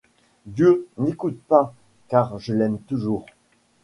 [0.47, 0.87] Dieu!
[0.97, 1.75] n’écoutez pas,
[2.07, 3.23] car je l’aime toujours!